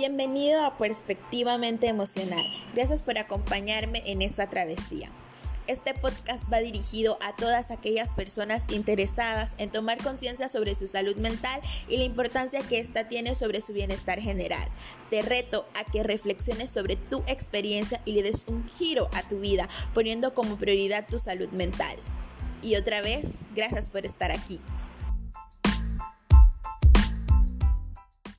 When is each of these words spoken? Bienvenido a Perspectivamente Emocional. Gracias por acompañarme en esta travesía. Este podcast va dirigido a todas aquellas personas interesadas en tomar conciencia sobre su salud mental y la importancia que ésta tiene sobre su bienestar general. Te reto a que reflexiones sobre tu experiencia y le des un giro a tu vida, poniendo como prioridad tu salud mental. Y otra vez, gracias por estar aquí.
Bienvenido 0.00 0.64
a 0.64 0.78
Perspectivamente 0.78 1.86
Emocional. 1.86 2.46
Gracias 2.72 3.02
por 3.02 3.18
acompañarme 3.18 4.02
en 4.06 4.22
esta 4.22 4.46
travesía. 4.46 5.10
Este 5.66 5.92
podcast 5.92 6.50
va 6.50 6.60
dirigido 6.60 7.18
a 7.20 7.36
todas 7.36 7.70
aquellas 7.70 8.14
personas 8.14 8.64
interesadas 8.70 9.56
en 9.58 9.68
tomar 9.68 10.02
conciencia 10.02 10.48
sobre 10.48 10.74
su 10.74 10.86
salud 10.86 11.16
mental 11.16 11.60
y 11.86 11.98
la 11.98 12.04
importancia 12.04 12.62
que 12.62 12.78
ésta 12.78 13.08
tiene 13.08 13.34
sobre 13.34 13.60
su 13.60 13.74
bienestar 13.74 14.20
general. 14.20 14.66
Te 15.10 15.20
reto 15.20 15.66
a 15.78 15.84
que 15.84 16.02
reflexiones 16.02 16.70
sobre 16.70 16.96
tu 16.96 17.18
experiencia 17.26 18.00
y 18.06 18.12
le 18.12 18.22
des 18.22 18.44
un 18.46 18.66
giro 18.78 19.10
a 19.12 19.22
tu 19.28 19.40
vida, 19.40 19.68
poniendo 19.92 20.32
como 20.32 20.56
prioridad 20.56 21.06
tu 21.10 21.18
salud 21.18 21.50
mental. 21.50 21.98
Y 22.62 22.76
otra 22.76 23.02
vez, 23.02 23.32
gracias 23.54 23.90
por 23.90 24.06
estar 24.06 24.32
aquí. 24.32 24.60